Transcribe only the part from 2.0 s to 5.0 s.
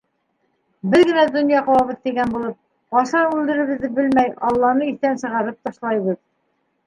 тигән булып, ҡасан үлеребеҙҙе белмәй, алланы